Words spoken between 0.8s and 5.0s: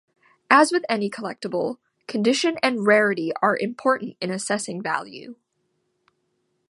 any collectible, condition and rarity are important in assessing